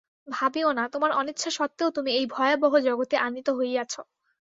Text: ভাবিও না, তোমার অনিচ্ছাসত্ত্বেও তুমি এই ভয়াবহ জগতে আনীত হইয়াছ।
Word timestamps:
ভাবিও 0.27 0.69
না, 0.71 0.83
তোমার 0.93 1.11
অনিচ্ছাসত্ত্বেও 1.11 1.89
তুমি 1.91 2.09
এই 2.11 2.25
ভয়াবহ 2.27 2.73
জগতে 2.87 3.15
আনীত 3.19 3.47
হইয়াছ। 3.57 3.93